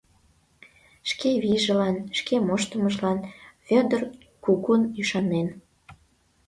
[1.09, 3.17] Шке вийжылан, шке моштымыжлан
[3.67, 4.01] Вӧдыр
[4.43, 5.47] кугун ӱшанен.